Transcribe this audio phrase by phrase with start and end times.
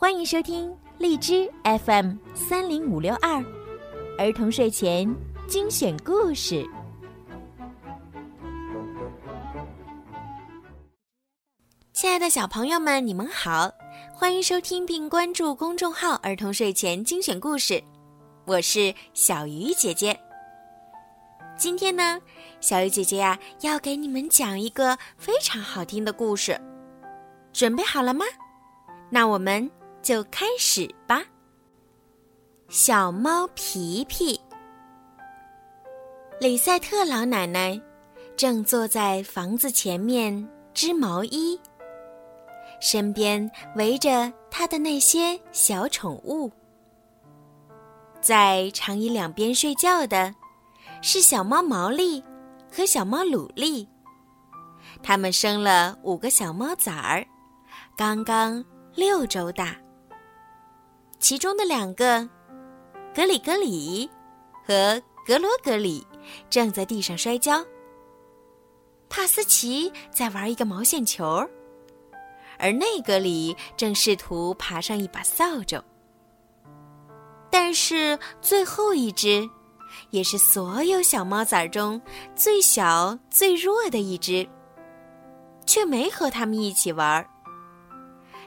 [0.00, 3.44] 欢迎收听荔枝 FM 三零五六二
[4.16, 5.12] 儿童睡前
[5.48, 6.64] 精选故事。
[11.92, 13.68] 亲爱的小朋友们，你们好，
[14.14, 17.82] 欢迎收听并关注公众号“儿童睡前精选故事”，
[18.46, 20.16] 我是小鱼姐姐。
[21.56, 22.20] 今天呢，
[22.60, 26.56] 小鱼姐姐呀要给你们讲一个非常好听的故事，
[27.52, 28.24] 准备好了吗？
[29.10, 29.68] 那我们。
[30.08, 31.22] 就开始吧。
[32.70, 34.40] 小猫皮皮，
[36.40, 37.78] 李塞特老奶奶
[38.34, 41.60] 正坐在房子前面织毛衣，
[42.80, 46.50] 身边围着她的那些小宠物。
[48.18, 50.34] 在长椅两边睡觉的
[51.02, 52.24] 是小猫毛利
[52.74, 53.86] 和小猫鲁利，
[55.02, 57.26] 它们生了五个小猫崽儿，
[57.94, 58.64] 刚刚
[58.94, 59.76] 六周大。
[61.20, 62.28] 其中的两个，
[63.14, 64.08] 格里格里
[64.64, 66.06] 和格罗格里，
[66.48, 67.64] 正在地上摔跤。
[69.10, 71.46] 帕斯奇在玩一个毛线球，
[72.58, 75.82] 而内格里正试图爬上一把扫帚。
[77.50, 79.48] 但是最后一只，
[80.10, 82.00] 也是所有小猫崽中
[82.34, 84.48] 最小最弱的一只，
[85.66, 87.26] 却没和他们一起玩。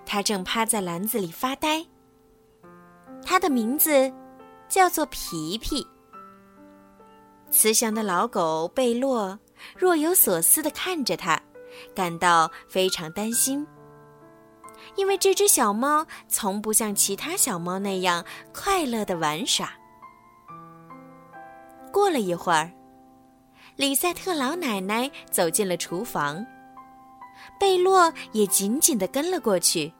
[0.05, 1.85] 它正趴在篮子里发呆。
[3.23, 4.11] 它的名字
[4.67, 5.85] 叫做皮皮。
[7.49, 9.37] 慈祥的老狗贝洛
[9.77, 11.41] 若有所思地看着它，
[11.93, 13.65] 感到非常担心，
[14.95, 19.71] 因为这只小猫从不像其他小猫那样快乐地玩耍。
[21.91, 22.71] 过了一会儿，
[23.75, 26.45] 里塞特老奶奶走进了厨房，
[27.59, 29.93] 贝洛也紧紧地跟了过去。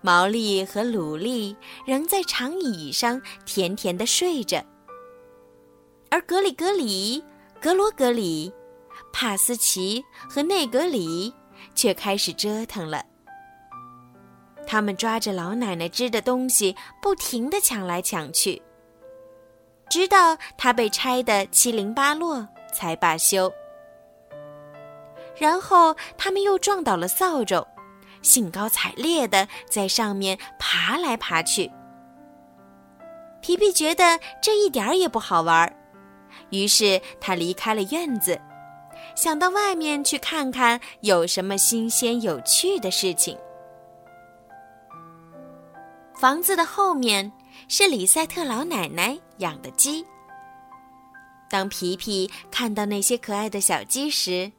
[0.00, 4.64] 毛利和鲁利仍在长椅上甜甜的睡着，
[6.10, 7.22] 而格里格里、
[7.60, 8.52] 格罗格里、
[9.12, 11.34] 帕斯奇和内格里
[11.74, 13.04] 却开始折腾了。
[14.66, 18.62] 他们抓着老奶奶织的东西，不停地抢来抢去，
[19.90, 23.52] 直到它被拆得七零八落才罢休。
[25.36, 27.66] 然后他们又撞倒了扫帚。
[28.22, 31.70] 兴高采烈地在上面爬来爬去。
[33.40, 35.72] 皮皮觉得这一点儿也不好玩，
[36.50, 38.40] 于是他离开了院子，
[39.14, 43.38] 想到外面去看看有什么新鲜有趣的事情。
[46.16, 47.32] 房子的后面
[47.68, 50.04] 是里塞特老奶奶养的鸡。
[51.48, 54.50] 当皮皮看到那些可爱的小鸡时，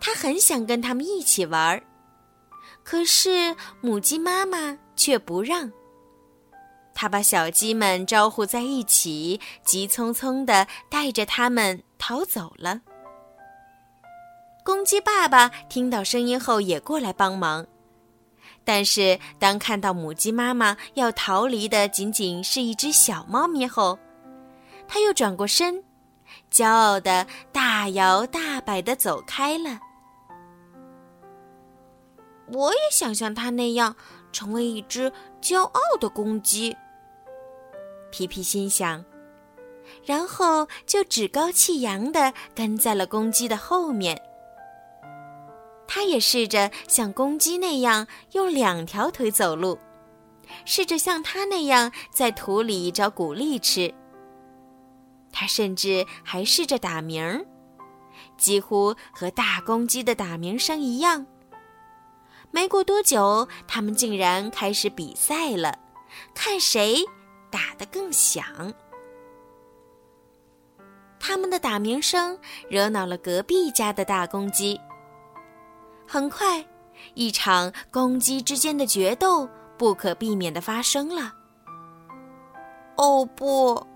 [0.00, 1.82] 他很想跟它们一起玩。
[2.86, 5.68] 可是母鸡妈妈却不让。
[6.94, 12.80] 它把小鸡们招呼在一起，急匆匆地带着它们逃走了。
[14.64, 17.66] 公鸡爸爸听到声音后也过来帮忙，
[18.64, 23.98] 但是当看到母鸡妈妈要逃离的仅仅是一只小猫咪后，
[24.86, 25.82] 他又转过身，
[26.52, 29.80] 骄傲的大摇大摆地走开了。
[32.52, 33.96] 我也想像他那样，
[34.32, 36.76] 成为一只骄傲的公鸡。
[38.10, 39.04] 皮皮心想，
[40.04, 44.20] 然后就趾高气扬地跟在了公鸡的后面。
[45.88, 49.78] 他也试着像公鸡那样用两条腿走路，
[50.64, 53.92] 试着像他那样在土里找谷粒吃。
[55.32, 57.44] 他甚至还试着打鸣，
[58.38, 61.26] 几乎和大公鸡的打鸣声一样。
[62.56, 65.78] 没过多久，他们竟然开始比赛了，
[66.34, 67.04] 看谁
[67.50, 68.72] 打得更响。
[71.20, 72.38] 他们的打鸣声
[72.70, 74.80] 惹恼了隔壁家的大公鸡。
[76.08, 76.66] 很快，
[77.12, 79.46] 一场公鸡之间的决斗
[79.76, 81.34] 不可避免的发生了。
[82.96, 83.86] 哦不！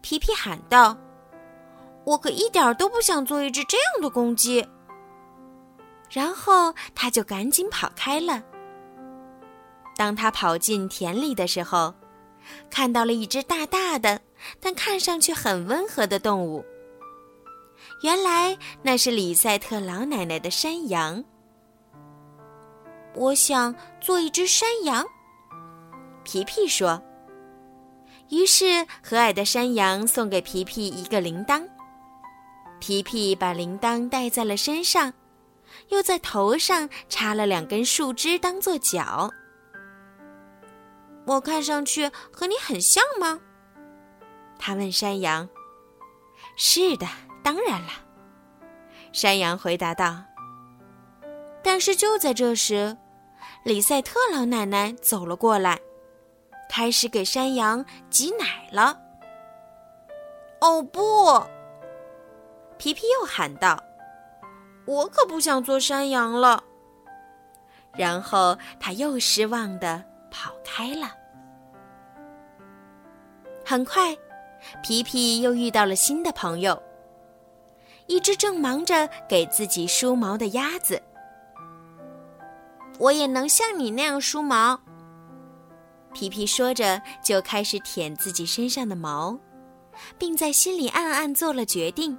[0.00, 0.98] 皮皮喊道
[2.02, 4.68] ：“我可一点都不想做一只这样的公鸡。”
[6.10, 8.42] 然后他就赶紧跑开了。
[9.96, 11.94] 当他跑进田里的时候，
[12.70, 14.20] 看到了一只大大的
[14.58, 16.64] 但看上去很温和的动物。
[18.02, 21.22] 原来那是里塞特老奶奶的山羊。
[23.14, 25.04] 我想做一只山羊，
[26.24, 27.02] 皮皮说。
[28.30, 31.66] 于是和蔼的山羊送给皮皮一个铃铛，
[32.78, 35.12] 皮皮把铃铛戴在了身上。
[35.88, 39.30] 又在头上插了两根树枝当做脚，
[41.26, 43.40] 我看上去和你很像吗？
[44.58, 45.48] 他问山羊。
[46.56, 47.06] 是的，
[47.42, 47.88] 当然了，
[49.12, 50.22] 山羊回答道。
[51.62, 52.96] 但是就在这时，
[53.64, 55.78] 李赛特老奶奶走了过来，
[56.68, 58.98] 开始给山羊挤奶了。
[60.60, 61.42] 哦不！
[62.76, 63.82] 皮皮又喊道
[64.90, 66.64] ：“我可不想做山羊了。”
[67.96, 71.12] 然后他又失望的跑开了。
[73.64, 74.16] 很快。
[74.82, 76.80] 皮皮又遇到了新的朋友，
[78.08, 81.02] 一只正忙着给自己梳毛的鸭子。
[82.98, 84.78] 我也能像你那样梳毛。
[86.12, 89.38] 皮皮说着，就开始舔自己身上的毛，
[90.18, 92.18] 并在心里暗暗做了决定：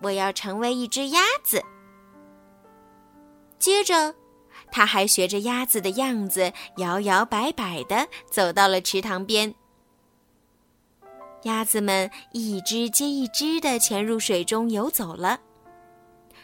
[0.00, 1.62] 我要成为一只鸭子。
[3.58, 4.14] 接着，
[4.70, 9.54] 他还学着鸭子的样子，摇摇摆摆地走到了池塘边。
[11.42, 15.40] 鸭子们一只接一只的潜入水中游走了，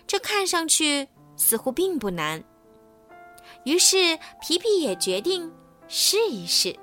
[0.07, 2.43] 这看上去似乎并不难。
[3.65, 5.53] 于是皮皮也决定
[5.89, 6.77] 试一试。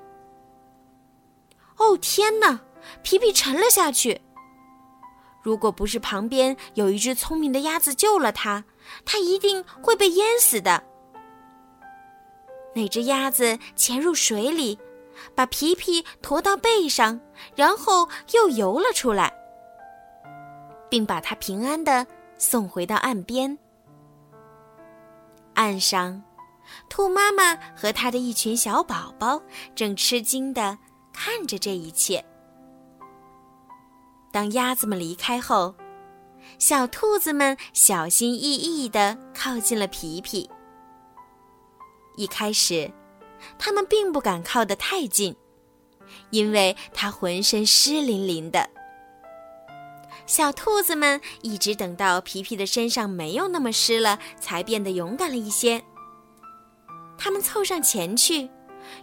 [1.78, 2.60] 哦天哪！
[3.04, 4.22] 皮皮沉了下去。
[5.42, 8.64] 如果不是旁边有一只聪明的鸭子救了他，
[9.06, 10.84] 他一定会被淹死的。
[12.74, 14.80] 那只鸭子潜入水里。
[15.36, 17.20] 把皮皮驮到背上，
[17.56, 19.32] 然后又游了出来，
[20.90, 22.08] 并把它平安的
[22.38, 23.56] 送回到岸边。
[25.54, 26.24] 岸上，
[26.90, 29.40] 兔妈妈和它的一群小宝宝
[29.76, 30.78] 正吃惊的
[31.14, 32.26] 看着这一切。
[34.32, 35.76] 当鸭子们离开后，
[36.58, 40.50] 小兔子们小心翼翼的靠近了皮皮。
[42.16, 42.92] 一开始。
[43.58, 45.36] 他们并不敢靠得太近，
[46.30, 48.70] 因为它浑身湿淋淋的。
[50.28, 55.84] 小兔子们一直等到皮皮的身上没有那么湿了，才变得勇敢了一些。
[57.18, 58.48] 他们凑上前去，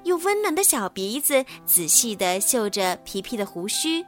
[0.04, 4.06] 用温暖的小鼻子仔细地嗅着皮皮的胡须。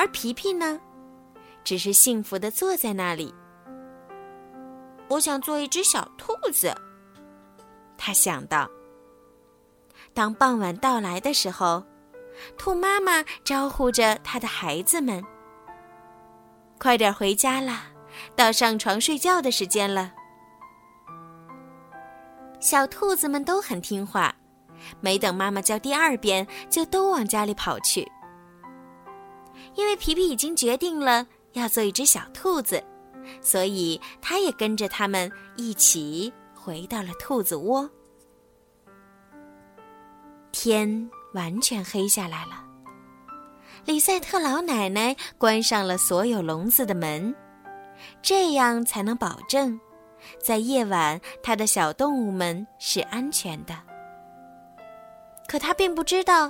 [0.00, 0.80] 而皮皮呢，
[1.62, 3.34] 只是幸福地坐在那里。
[5.10, 6.74] 我想做一只小兔子，
[7.98, 8.66] 他想到。
[10.14, 11.84] 当傍晚到来的时候，
[12.56, 15.22] 兔妈妈招呼着它的孩子们
[16.80, 17.82] ：“快点回家啦，
[18.34, 20.14] 到上床睡觉的时间了。”
[22.58, 24.34] 小兔子们都很听话，
[24.98, 28.10] 没等妈妈叫第二遍，就都往家里跑去。
[29.80, 32.84] 因为皮皮已经决定了要做一只小兔子，
[33.40, 37.88] 所以他也跟着他们一起回到了兔子窝。
[40.52, 42.62] 天完全黑下来了。
[43.86, 47.34] 里赛特老奶奶关上了所有笼子的门，
[48.20, 49.80] 这样才能保证，
[50.38, 53.74] 在夜晚她的小动物们是安全的。
[55.50, 56.48] 可他并不知道，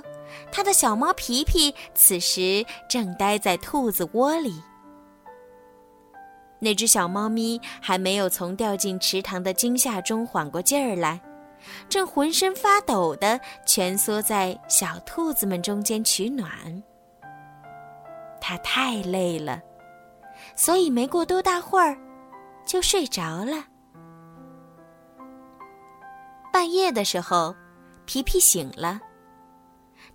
[0.51, 4.61] 他的小猫皮皮此时正待在兔子窝里。
[6.59, 11.19] 那只小猫咪还没有从掉进池塘的惊吓中缓过劲儿来。
[11.89, 16.51] 正浑身发抖的蜷缩在小兔子们中间取暖，
[18.39, 19.59] 它太累了，
[20.55, 21.97] 所以没过多大会儿
[22.67, 23.65] 就睡着了。
[26.53, 27.55] 半夜的时候，
[28.05, 28.99] 皮皮醒了，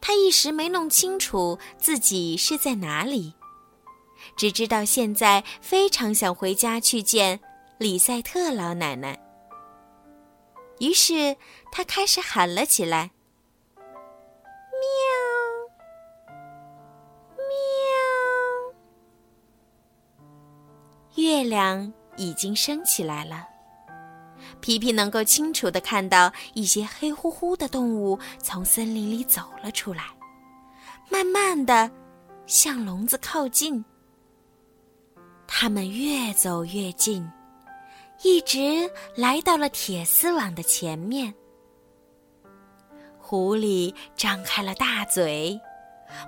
[0.00, 3.34] 他一时没弄清楚自己是在哪里，
[4.36, 7.40] 只知道现在非常想回家去见
[7.78, 9.18] 李赛特老奶奶。
[10.78, 11.36] 于是，
[11.72, 13.12] 他开始喊了起来
[14.76, 16.28] ：“喵，
[17.38, 17.46] 喵！”
[21.16, 23.48] 月亮已经升起来了，
[24.60, 30.04] 皮皮能够清楚的看到一些黑乎乎的动物从森林里走了出来，
[31.08, 31.90] 慢慢的
[32.46, 33.84] 向笼子靠近。
[35.46, 37.28] 它们越走越近。
[38.22, 41.32] 一直来到了铁丝网的前面，
[43.18, 45.60] 狐狸张开了大嘴，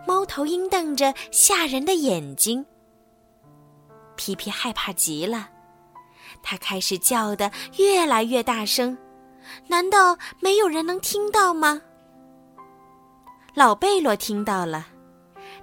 [0.07, 2.65] 猫头鹰瞪着吓人的眼睛。
[4.17, 5.49] 皮皮害怕极了，
[6.43, 8.97] 他开始叫得越来越大声。
[9.67, 11.81] 难道没有人能听到吗？
[13.55, 14.87] 老贝洛听到了，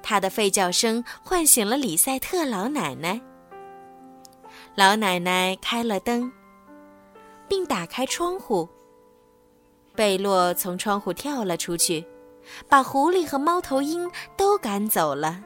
[0.02, 3.22] 他的吠叫声唤醒了里赛特老奶奶。
[4.76, 6.32] 老奶奶开了灯，
[7.48, 8.68] 并打开窗户。
[9.96, 12.06] 贝洛从窗户跳了出去，
[12.68, 15.42] 把狐狸和猫头鹰都赶走了。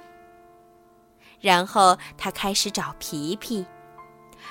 [1.39, 3.65] 然后他开始找皮皮，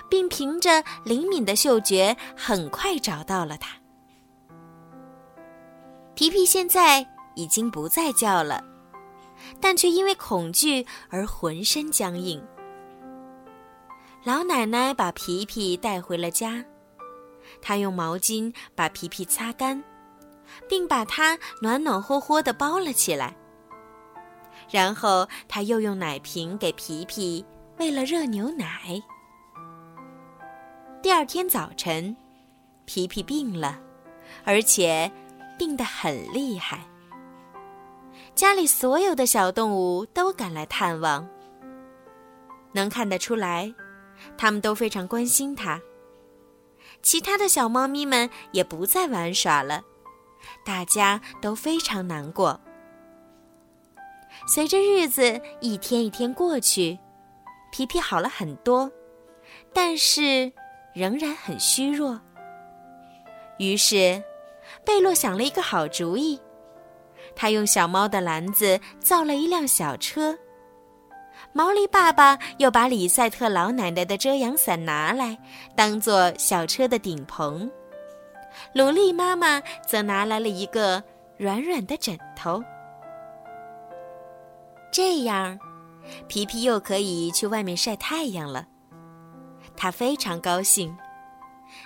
[0.08, 3.76] 并凭着灵敏的嗅觉，很快找到了它。
[6.14, 8.62] 皮皮现在已经不再叫了，
[9.60, 12.44] 但却因为恐惧而浑身僵硬。
[14.24, 16.64] 老奶奶把皮皮带回了家，
[17.62, 19.82] 她用毛巾把皮皮擦干，
[20.68, 23.36] 并把它暖暖和和地包了起来。
[24.68, 27.44] 然后，她又用奶瓶给皮皮
[27.78, 29.00] 喂了热牛奶。
[31.00, 32.16] 第二天早晨，
[32.84, 33.80] 皮皮病了，
[34.44, 35.10] 而且
[35.56, 36.80] 病得很厉害。
[38.34, 41.28] 家里所有的小动物都赶来探望。
[42.72, 43.72] 能看得出来，
[44.36, 45.80] 他们都非常关心他。
[47.00, 49.82] 其他的小猫咪们也不再玩耍了，
[50.64, 52.60] 大家都非常难过。
[54.48, 56.98] 随着日子一天一天过去，
[57.70, 58.90] 皮皮好了很多，
[59.72, 60.52] 但是
[60.98, 62.20] 仍然很虚弱。
[63.58, 64.20] 于是，
[64.84, 66.40] 贝洛想了一个好主意，
[67.36, 70.36] 他用小猫的篮子造了一辆小车。
[71.52, 75.38] 毛利爸爸又把里赛特老奶奶的遮阳伞拿来，
[75.76, 77.70] 当做小车的顶棚。
[78.72, 81.00] 鲁莉妈妈则拿来了一个
[81.36, 82.60] 软软的枕头。
[84.90, 85.56] 这样，
[86.26, 88.66] 皮皮又可以去外面晒太阳了。
[89.78, 90.94] 他非常高兴，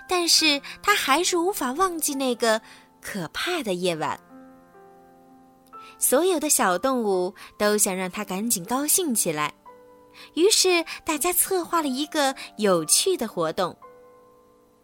[0.09, 2.61] 但是他还是无法忘记那个
[3.03, 4.19] 可怕的夜晚。
[5.99, 9.53] 所有的小动物都想让他赶紧高兴起来，
[10.35, 13.77] 于是大家策划了一个有趣的活动，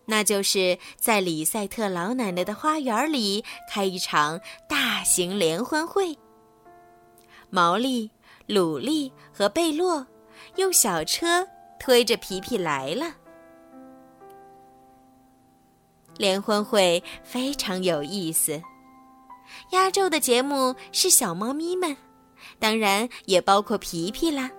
[0.05, 6.17] 那就是在里赛特老奶奶的花园里开一场大型联欢会。
[7.51, 8.11] 毛利、
[8.47, 10.07] 鲁利和贝洛
[10.57, 11.49] 用小车
[11.79, 13.15] 推着皮皮来了。
[16.17, 18.61] 联欢会非常有意思，
[19.71, 21.97] 压轴的节目是小猫咪们，
[22.59, 24.51] 当然也包括皮皮啦，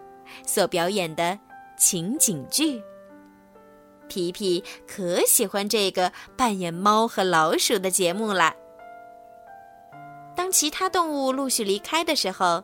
[0.46, 1.38] 所表演的
[1.78, 2.82] 情景剧。
[4.08, 8.56] 皮皮可喜欢这个扮演猫和老鼠的节目啦。
[10.36, 12.64] 当其他动物陆续离开的时候。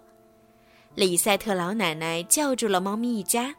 [0.96, 3.54] 里赛特老奶奶叫住了猫咪一家：“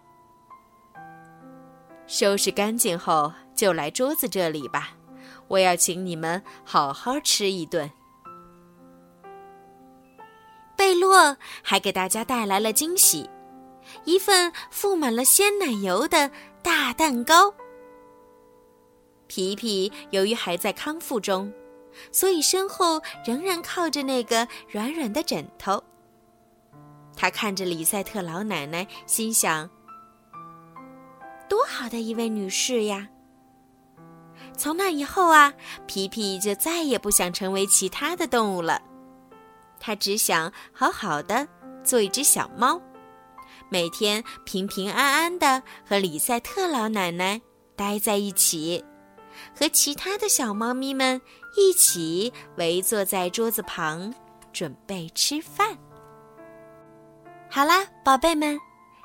[2.07, 4.91] 收拾干净后就来桌子这里吧，
[5.49, 7.91] 我要请你们好好吃一顿。”
[10.77, 13.29] 贝洛还给大家带来了惊喜：
[14.05, 16.31] 一份覆满了鲜奶油的
[16.63, 17.53] 大蛋糕。
[19.27, 21.53] 皮皮由于还在康复中，
[22.13, 25.83] 所以身后仍然靠着那个软软的枕头。
[27.17, 29.69] 他看着里赛特老奶奶，心想
[31.67, 33.09] ：“好的一位女士呀！”
[34.57, 35.53] 从那以后啊，
[35.87, 38.81] 皮皮就再也不想成为其他的动物了，
[39.79, 41.47] 他只想好好的
[41.85, 42.81] 做一只小猫，
[43.69, 47.39] 每天平平安安的和里赛特老奶奶
[47.77, 48.83] 待在一起，
[49.55, 51.21] 和其他的小猫咪们
[51.57, 54.15] 一起围坐在桌子旁，
[54.55, 55.77] 准备吃饭。
[57.51, 58.59] 好啦，宝贝们，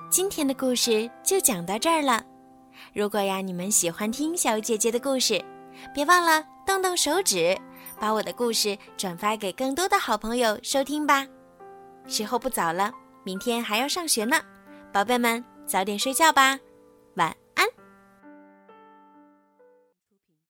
[0.10, 2.24] 今天的故事就讲到这儿了。
[2.94, 5.44] 如果呀，你们喜欢听小姐姐的故事，
[5.94, 7.58] 别忘了动动手指，
[8.00, 11.26] 把我的故事转发给更多的好朋友收听吧。
[12.08, 12.92] 时候不早了，
[13.24, 14.42] 明天还要上学呢，
[14.92, 16.60] 宝贝们早点睡觉吧，
[17.16, 17.36] 晚